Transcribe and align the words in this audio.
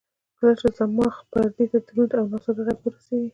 کله 0.37 0.53
چې 0.59 0.67
صماخ 0.77 1.15
پردې 1.31 1.65
ته 1.71 1.77
دروند 1.87 2.11
او 2.19 2.25
ناڅاپي 2.31 2.61
غږ 2.67 2.77
ورسېږي. 2.81 3.29